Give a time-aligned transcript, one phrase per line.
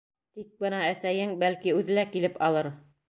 [0.37, 1.35] —Тик бына әсәйең...
[1.43, 2.73] бәлки, үҙе лә килеп алыр.